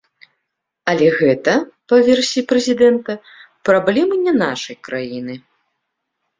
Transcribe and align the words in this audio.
Але 0.93 1.09
гэта, 1.19 1.53
па 1.93 1.99
версіі 2.09 2.45
прэзідэнта, 2.53 3.11
праблемы 3.71 4.15
не 4.25 4.33
нашай 4.43 4.81
краіны. 4.91 5.41